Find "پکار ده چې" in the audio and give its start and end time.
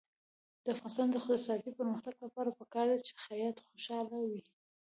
2.59-3.13